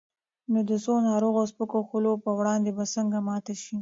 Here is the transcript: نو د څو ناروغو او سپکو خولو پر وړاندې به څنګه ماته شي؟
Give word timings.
نو 0.51 0.59
د 0.69 0.71
څو 0.83 0.93
ناروغو 1.09 1.39
او 1.41 1.49
سپکو 1.51 1.79
خولو 1.87 2.11
پر 2.23 2.31
وړاندې 2.39 2.69
به 2.77 2.83
څنګه 2.95 3.17
ماته 3.27 3.53
شي؟ 3.61 3.69